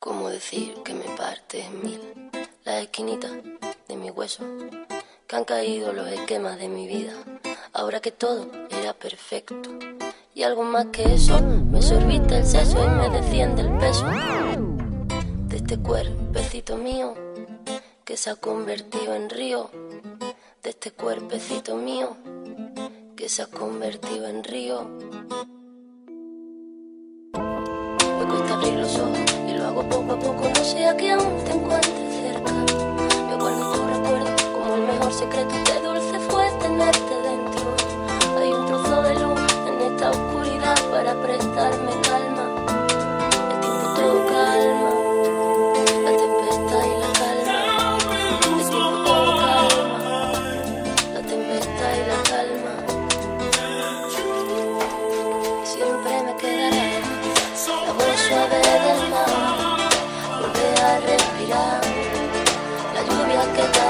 [0.00, 2.00] ¿Cómo decir que me parte mil
[2.64, 3.32] las esquinitas
[3.86, 4.42] de mi hueso?
[5.26, 7.12] Que han caído los esquemas de mi vida,
[7.74, 9.60] ahora que todo era perfecto.
[10.34, 14.06] Y algo más que eso, me sorbiste el seso y me desciende el peso
[15.48, 17.14] de este cuerpecito mío
[18.02, 19.70] que se ha convertido en río,
[20.62, 22.16] de este cuerpecito mío
[23.16, 24.88] que se ha convertido en río.
[27.34, 29.19] Me cuesta abrir los ojos
[29.90, 30.89] 不管不顾 a 歇
[63.60, 63.89] lluvia que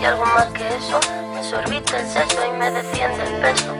[0.00, 0.98] Y algo más que eso,
[1.34, 3.74] me sorbiste el seso y me desciende el peso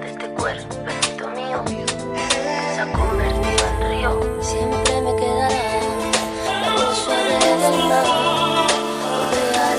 [0.00, 1.86] de este cuerpecito mío que
[2.74, 4.42] se ha convertido en río.
[4.42, 5.60] Siempre me quedará
[6.74, 8.04] la suave del mar.
[9.12, 9.76] Volver a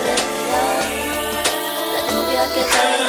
[1.91, 3.00] la lluvia que cae